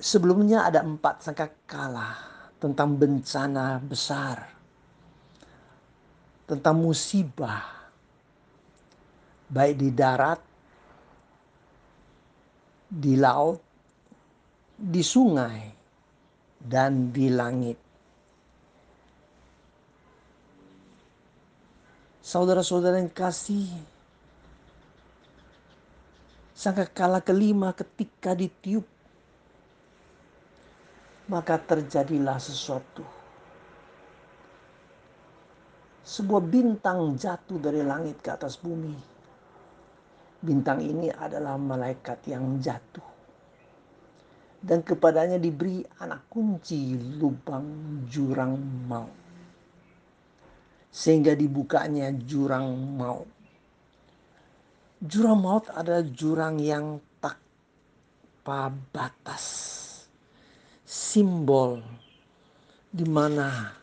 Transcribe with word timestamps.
Sebelumnya 0.02 0.66
ada 0.66 0.82
empat 0.82 1.22
sangkakala 1.22 2.18
tentang 2.58 2.98
bencana 2.98 3.78
besar. 3.78 4.42
Tentang 6.44 6.76
musibah. 6.76 7.62
Baik 9.48 9.74
di 9.80 9.90
darat, 9.94 10.40
di 12.90 13.14
laut, 13.16 13.62
di 14.74 15.00
sungai, 15.00 15.62
dan 16.58 17.12
di 17.12 17.28
langit. 17.28 17.83
Saudara-saudara 22.24 23.04
yang 23.04 23.12
kasih, 23.12 23.68
kala 26.96 27.20
kelima 27.20 27.76
ketika 27.76 28.32
ditiup, 28.32 28.88
maka 31.28 31.60
terjadilah 31.60 32.40
sesuatu. 32.40 33.04
Sebuah 36.00 36.40
bintang 36.48 37.12
jatuh 37.20 37.60
dari 37.60 37.84
langit 37.84 38.24
ke 38.24 38.32
atas 38.32 38.56
bumi. 38.56 38.96
Bintang 40.40 40.80
ini 40.80 41.12
adalah 41.12 41.60
malaikat 41.60 42.24
yang 42.24 42.56
jatuh. 42.56 43.04
Dan 44.64 44.80
kepadanya 44.80 45.36
diberi 45.36 45.84
anak 46.00 46.24
kunci 46.32 46.96
lubang 47.20 47.68
jurang 48.08 48.56
maut 48.88 49.23
sehingga 50.94 51.34
dibukanya 51.34 52.14
jurang 52.14 52.70
maut. 52.94 53.26
Jurang 55.02 55.42
maut 55.42 55.66
adalah 55.74 56.06
jurang 56.06 56.62
yang 56.62 57.02
tanpa 57.18 58.70
batas. 58.94 59.74
Simbol 60.86 61.82
di 62.94 63.02
mana 63.02 63.74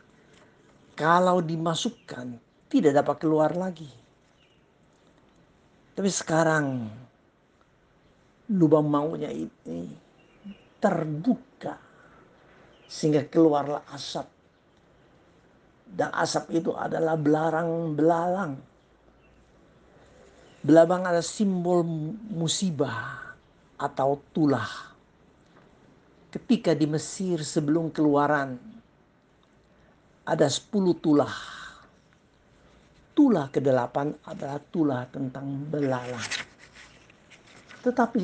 kalau 0.96 1.44
dimasukkan 1.44 2.40
tidak 2.72 3.04
dapat 3.04 3.16
keluar 3.20 3.52
lagi. 3.52 3.92
Tapi 5.92 6.08
sekarang 6.08 6.88
lubang 8.48 8.88
mautnya 8.88 9.28
ini 9.28 9.92
terbuka 10.80 11.76
sehingga 12.88 13.28
keluarlah 13.28 13.84
asap 13.92 14.31
dan 15.92 16.08
asap 16.16 16.64
itu 16.64 16.72
adalah 16.72 17.20
belarang 17.20 17.92
belalang. 17.92 18.52
Belamang 20.62 21.10
adalah 21.10 21.26
simbol 21.26 21.84
musibah 22.32 23.34
atau 23.76 24.16
tulah. 24.32 24.94
Ketika 26.32 26.72
di 26.72 26.86
Mesir 26.88 27.44
sebelum 27.44 27.92
keluaran 27.92 28.56
ada 30.22 30.46
sepuluh 30.46 30.94
tulah. 30.96 31.34
Tulah 33.12 33.52
kedelapan 33.52 34.14
adalah 34.24 34.56
tulah 34.72 35.04
tentang 35.10 35.68
belalang. 35.68 36.24
Tetapi 37.82 38.22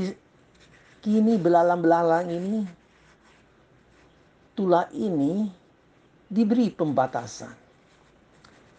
kini 1.04 1.34
belalang-belalang 1.36 2.26
ini, 2.32 2.64
tulah 4.56 4.88
ini 4.94 5.50
diberi 6.28 6.68
pembatasan. 6.68 7.56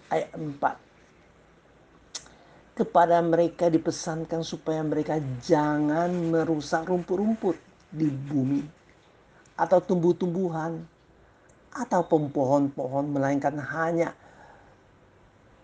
Ayat 0.10 0.34
4. 0.38 2.78
Kepada 2.78 3.20
mereka 3.20 3.68
dipesankan 3.68 4.46
supaya 4.46 4.86
mereka 4.86 5.20
jangan 5.44 6.32
merusak 6.32 6.88
rumput-rumput 6.88 7.58
di 7.92 8.08
bumi 8.08 8.64
atau 9.60 9.84
tumbuh-tumbuhan 9.84 10.80
atau 11.76 12.02
pohon-pohon 12.08 13.12
melainkan 13.12 13.60
hanya 13.60 14.16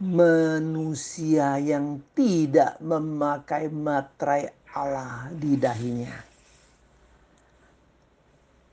manusia 0.04 1.56
yang 1.56 2.04
tidak 2.12 2.76
memakai 2.84 3.72
materai 3.72 4.52
Allah 4.76 5.32
di 5.32 5.56
dahinya. 5.56 6.12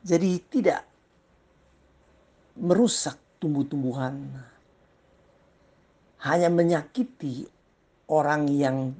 Jadi 0.02 0.42
tidak 0.50 0.91
merusak 2.56 3.16
tumbuh-tumbuhan, 3.40 4.28
hanya 6.22 6.48
menyakiti 6.52 7.48
orang 8.06 8.46
yang 8.52 8.94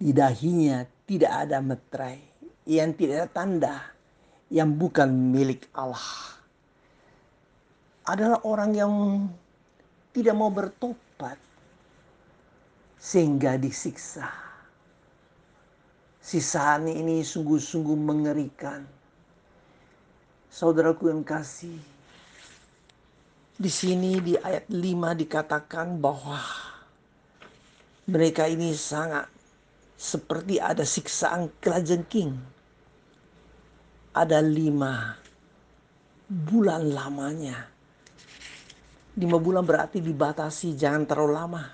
di 0.00 0.10
dahinya 0.10 0.84
tidak 1.08 1.32
ada 1.46 1.58
meterai, 1.62 2.20
yang 2.66 2.92
tidak 2.96 3.14
ada 3.24 3.28
tanda, 3.30 3.76
yang 4.50 4.74
bukan 4.74 5.08
milik 5.08 5.70
Allah. 5.76 6.36
Adalah 8.08 8.42
orang 8.42 8.70
yang 8.74 8.92
tidak 10.10 10.34
mau 10.34 10.50
bertobat 10.50 11.38
sehingga 12.98 13.56
disiksa. 13.56 14.28
Sisaan 16.20 16.84
ini 16.90 17.24
sungguh-sungguh 17.24 17.96
mengerikan. 17.96 18.84
Saudaraku 20.50 21.08
yang 21.08 21.22
kasih, 21.24 21.78
di 23.60 23.68
sini 23.68 24.16
di 24.24 24.32
ayat 24.40 24.72
5 24.72 25.20
dikatakan 25.20 26.00
bahwa 26.00 26.40
mereka 28.08 28.48
ini 28.48 28.72
sangat 28.72 29.28
seperti 30.00 30.56
ada 30.56 30.80
siksaan 30.80 31.52
kelajengking. 31.60 32.32
Ada 34.16 34.40
lima 34.40 35.12
bulan 36.24 36.88
lamanya. 36.88 37.68
Lima 39.20 39.36
bulan 39.36 39.62
berarti 39.62 40.00
dibatasi 40.00 40.72
jangan 40.72 41.04
terlalu 41.04 41.32
lama. 41.36 41.64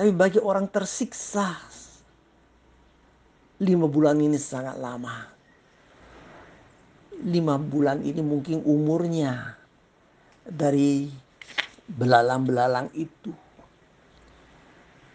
Tapi 0.00 0.10
bagi 0.16 0.40
orang 0.40 0.66
tersiksa, 0.72 1.52
lima 3.60 3.86
bulan 3.86 4.16
ini 4.24 4.40
sangat 4.40 4.80
lama. 4.80 5.36
Lima 7.28 7.60
bulan 7.60 8.00
ini 8.02 8.20
mungkin 8.24 8.64
umurnya 8.64 9.55
dari 10.46 11.10
belalang-belalang 11.90 12.94
itu. 12.94 13.34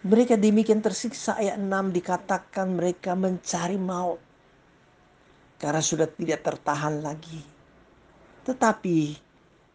Mereka 0.01 0.35
demikian 0.35 0.81
tersiksa 0.81 1.37
ayat 1.37 1.61
6 1.61 1.93
dikatakan 1.93 2.73
mereka 2.73 3.13
mencari 3.13 3.77
maut. 3.77 4.19
Karena 5.61 5.77
sudah 5.77 6.09
tidak 6.09 6.41
tertahan 6.41 7.05
lagi. 7.05 7.37
Tetapi 8.41 8.99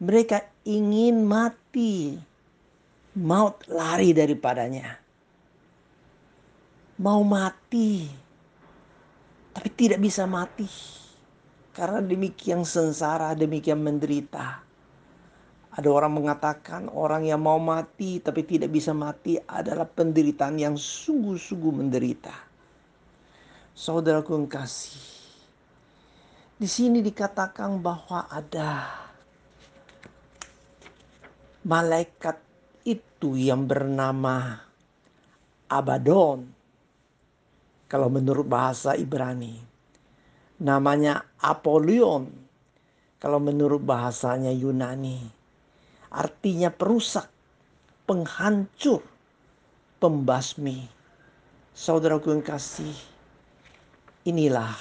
mereka 0.02 0.42
ingin 0.66 1.22
mati. 1.22 2.18
Maut 3.16 3.64
lari 3.70 4.10
daripadanya. 4.10 4.98
Mau 6.98 7.22
mati. 7.22 8.02
Tapi 9.54 9.68
tidak 9.78 10.02
bisa 10.02 10.26
mati. 10.26 10.68
Karena 11.70 12.02
demikian 12.02 12.66
sengsara, 12.66 13.32
demikian 13.38 13.78
menderita. 13.78 14.65
Ada 15.76 15.92
orang 15.92 16.24
mengatakan 16.24 16.88
orang 16.88 17.28
yang 17.28 17.44
mau 17.44 17.60
mati 17.60 18.16
tapi 18.24 18.48
tidak 18.48 18.72
bisa 18.72 18.96
mati 18.96 19.36
adalah 19.36 19.84
penderitaan 19.84 20.56
yang 20.56 20.72
sungguh-sungguh 20.72 21.72
menderita. 21.84 22.32
Saudaraku 23.76 24.40
yang 24.40 24.48
kasih. 24.48 25.04
Di 26.56 26.64
sini 26.64 27.04
dikatakan 27.04 27.84
bahwa 27.84 28.24
ada 28.24 28.88
malaikat 31.68 32.40
itu 32.88 33.36
yang 33.36 33.68
bernama 33.68 34.56
Abaddon. 35.68 36.56
Kalau 37.84 38.08
menurut 38.08 38.48
bahasa 38.48 38.96
Ibrani. 38.96 39.60
Namanya 40.56 41.36
Apollyon. 41.36 42.32
Kalau 43.20 43.36
menurut 43.44 43.84
bahasanya 43.84 44.56
Yunani 44.56 45.35
artinya 46.10 46.70
perusak, 46.70 47.26
penghancur, 48.06 49.02
pembasmi. 49.98 50.86
Saudaraku 51.76 52.32
yang 52.32 52.44
kasih, 52.44 52.96
inilah 54.24 54.72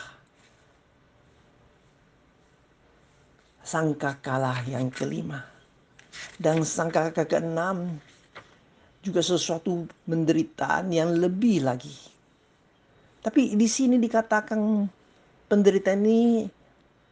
sangka 3.66 4.16
kalah 4.22 4.64
yang 4.70 4.88
kelima. 4.94 5.44
Dan 6.40 6.64
sangka 6.64 7.12
keenam 7.12 8.00
juga 9.04 9.20
sesuatu 9.20 9.86
penderitaan 10.08 10.90
yang 10.90 11.12
lebih 11.14 11.62
lagi. 11.68 11.94
Tapi 13.20 13.58
di 13.58 13.68
sini 13.68 13.98
dikatakan 14.00 14.88
penderitaan 15.50 16.02
ini 16.06 16.48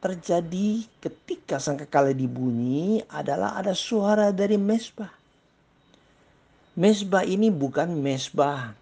terjadi 0.04 0.84
ketika 1.00 1.64
sangkakala 1.64 2.12
dibunyi 2.12 3.00
adalah 3.08 3.56
ada 3.56 3.72
suara 3.72 4.36
dari 4.36 4.60
mesbah. 4.60 5.08
Mesbah 6.76 7.24
ini 7.24 7.48
bukan 7.48 7.88
mesbah 7.96 8.76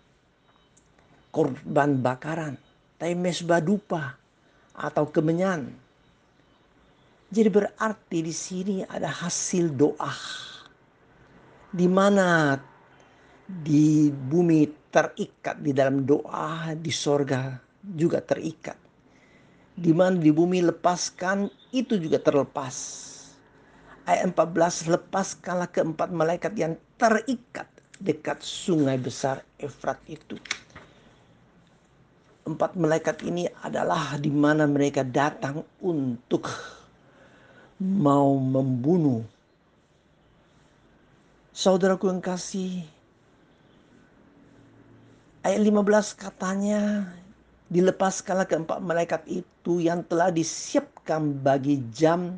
korban 1.29 2.01
bakaran, 2.01 2.57
tapi 2.97 3.13
mesbah 3.13 3.62
dupa 3.62 4.18
atau 4.73 5.06
kemenyan. 5.13 5.69
Jadi 7.29 7.50
berarti 7.53 8.17
di 8.25 8.33
sini 8.33 8.75
ada 8.81 9.13
hasil 9.13 9.69
doa. 9.77 10.12
Di 11.71 11.85
mana 11.88 12.57
di 13.45 14.09
bumi 14.09 14.67
terikat 14.89 15.62
di 15.62 15.71
dalam 15.71 16.01
doa, 16.03 16.74
di 16.74 16.91
sorga 16.91 17.56
juga 17.79 18.19
terikat 18.19 18.90
di 19.75 19.91
mana 19.95 20.19
di 20.19 20.31
bumi 20.31 20.59
lepaskan 20.65 21.47
itu 21.71 21.95
juga 21.95 22.19
terlepas. 22.19 22.75
Ayat 24.03 24.33
14 24.33 24.91
lepaskanlah 24.91 25.69
keempat 25.69 26.09
malaikat 26.12 26.53
yang 26.57 26.73
terikat 26.97 27.69
dekat 28.01 28.41
sungai 28.41 28.97
besar 28.97 29.45
Efrat 29.62 30.01
itu. 30.09 30.35
Empat 32.41 32.73
malaikat 32.73 33.21
ini 33.21 33.45
adalah 33.62 34.18
di 34.18 34.33
mana 34.33 34.65
mereka 34.65 35.06
datang 35.06 35.62
untuk 35.77 36.50
mau 37.77 38.33
membunuh. 38.35 39.21
Saudaraku 41.53 42.09
yang 42.09 42.25
kasih, 42.25 42.81
ayat 45.45 45.62
15 45.62 46.17
katanya 46.17 47.13
dilepaskanlah 47.71 48.51
keempat 48.51 48.83
malaikat 48.83 49.23
itu 49.31 49.79
yang 49.79 50.03
telah 50.03 50.27
disiapkan 50.27 51.39
bagi 51.39 51.79
jam 51.95 52.35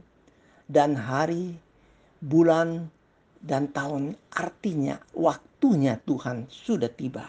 dan 0.69 0.94
hari, 0.94 1.57
bulan, 2.21 2.85
dan 3.41 3.74
tahun. 3.74 4.13
Artinya 4.30 5.01
waktunya 5.18 5.97
Tuhan 6.06 6.45
sudah 6.47 6.91
tiba. 6.94 7.25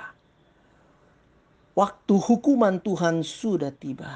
Waktu 1.75 2.15
hukuman 2.15 2.79
Tuhan 2.85 3.25
sudah 3.25 3.73
tiba. 3.75 4.15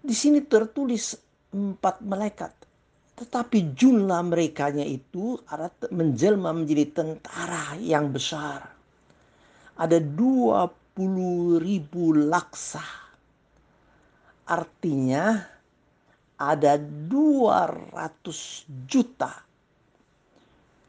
Di 0.00 0.14
sini 0.16 0.40
tertulis 0.40 1.18
empat 1.52 2.00
malaikat. 2.00 2.54
Tetapi 3.18 3.74
jumlah 3.74 4.22
mereka 4.30 4.70
itu 4.70 5.42
menjelma 5.90 6.54
menjadi 6.54 7.02
tentara 7.02 7.74
yang 7.82 8.14
besar. 8.14 8.72
Ada 9.74 9.98
dua 9.98 10.70
ribu 11.62 12.10
laksa. 12.10 12.82
Artinya 14.48 15.38
ada 16.34 16.74
200 16.74 18.66
juta. 18.88 19.46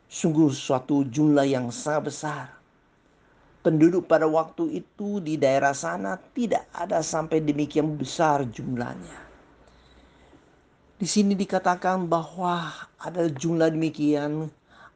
Sungguh 0.09 0.49
suatu 0.49 1.05
jumlah 1.05 1.45
yang 1.45 1.69
sangat 1.69 2.09
besar. 2.09 2.45
Penduduk 3.61 4.09
pada 4.09 4.25
waktu 4.25 4.81
itu 4.81 5.21
di 5.21 5.37
daerah 5.37 5.75
sana 5.75 6.17
tidak 6.33 6.65
ada 6.73 7.03
sampai 7.05 7.43
demikian 7.43 7.93
besar 7.99 8.47
jumlahnya. 8.49 9.19
Di 10.97 11.05
sini 11.05 11.37
dikatakan 11.37 12.09
bahwa 12.09 12.73
ada 12.97 13.29
jumlah 13.29 13.69
demikian. 13.69 14.49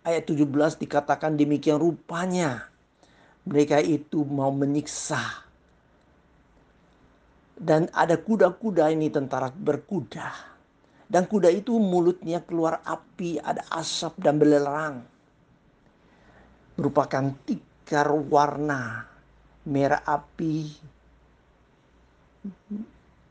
Ayat 0.04 0.28
17 0.28 0.80
dikatakan 0.84 1.38
demikian 1.40 1.80
rupanya 1.80 2.73
mereka 3.44 3.80
itu 3.84 4.24
mau 4.24 4.52
menyiksa. 4.52 5.20
Dan 7.54 7.88
ada 7.94 8.18
kuda-kuda 8.20 8.92
ini 8.92 9.08
tentara 9.12 9.52
berkuda. 9.52 10.32
Dan 11.08 11.30
kuda 11.30 11.52
itu 11.54 11.78
mulutnya 11.78 12.42
keluar 12.42 12.82
api, 12.82 13.38
ada 13.38 13.62
asap 13.78 14.18
dan 14.24 14.42
belerang. 14.42 15.06
Merupakan 16.80 17.36
tiga 17.46 18.10
warna. 18.10 19.08
Merah 19.64 20.04
api, 20.04 20.76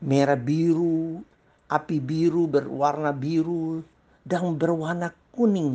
merah 0.01 0.33
biru, 0.33 1.21
api 1.69 2.01
biru 2.01 2.49
berwarna 2.49 3.13
biru, 3.13 3.85
dan 4.25 4.57
berwarna 4.57 5.13
kuning 5.29 5.69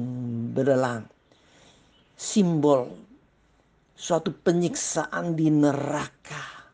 berelang. 0.51 1.07
Simbol 2.19 3.08
suatu 3.99 4.31
penyiksaan 4.31 5.35
di 5.35 5.51
neraka. 5.51 6.71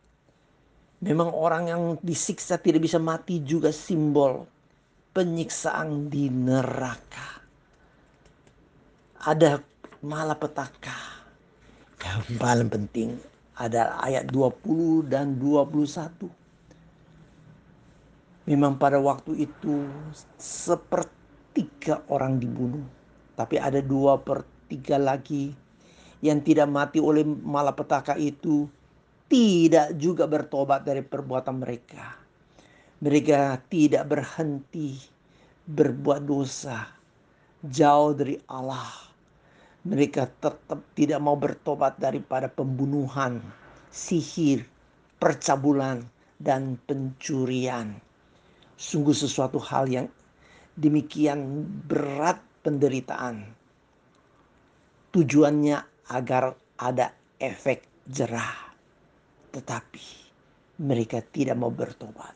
Memang 1.00 1.33
orang 1.33 1.64
yang 1.73 1.83
disiksa 2.04 2.61
tidak 2.61 2.85
bisa 2.85 3.00
mati 3.00 3.40
juga 3.40 3.73
simbol 3.73 4.45
penyiksaan 5.16 6.12
di 6.12 6.28
neraka. 6.28 7.40
Ada 9.25 9.57
malapetaka. 10.04 11.16
Yang 12.04 12.37
paling 12.37 12.69
penting 12.69 13.16
ada 13.57 13.97
ayat 14.04 14.28
20 14.28 15.09
dan 15.09 15.40
21. 15.40 16.28
Memang 18.45 18.76
pada 18.76 19.00
waktu 19.00 19.49
itu 19.49 19.88
sepertiga 20.37 22.04
orang 22.12 22.37
dibunuh. 22.37 22.85
Tapi 23.33 23.57
ada 23.57 23.81
dua 23.81 24.21
per 24.21 24.45
tiga 24.69 25.00
lagi 25.00 25.63
yang 26.25 26.40
tidak 26.40 26.73
mati 26.73 27.04
oleh 27.04 27.21
malapetaka 27.21 28.16
itu 28.16 28.64
tidak 29.28 29.93
juga 30.00 30.25
bertobat 30.25 30.88
dari 30.88 31.04
perbuatan 31.04 31.61
mereka. 31.61 32.16
Mereka 33.04 33.69
tidak 33.69 34.09
berhenti 34.09 34.97
berbuat 35.69 36.25
dosa 36.25 36.88
jauh 37.61 38.16
dari 38.16 38.40
Allah. 38.49 38.88
Mereka 39.85 40.40
tetap 40.40 40.81
tidak 40.97 41.21
mau 41.21 41.37
bertobat 41.37 42.00
daripada 42.00 42.49
pembunuhan, 42.49 43.45
sihir, 43.93 44.64
percabulan, 45.21 46.09
dan 46.40 46.81
pencurian. 46.88 48.00
Sungguh 48.81 49.12
sesuatu 49.12 49.61
hal 49.61 49.93
yang 49.93 50.09
demikian 50.81 51.69
berat 51.85 52.40
penderitaan. 52.64 53.45
Tujuannya 55.12 55.94
agar 56.11 56.56
ada 56.80 57.12
efek 57.38 57.84
jerah. 58.08 58.75
Tetapi 59.54 60.06
mereka 60.82 61.23
tidak 61.23 61.54
mau 61.54 61.70
bertobat. 61.70 62.34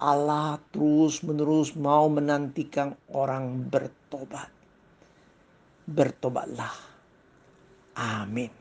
Allah 0.00 0.56
terus-menerus 0.72 1.76
mau 1.76 2.08
menantikan 2.08 2.96
orang 3.12 3.68
bertobat. 3.68 4.48
Bertobatlah. 5.84 6.76
Amin. 8.00 8.60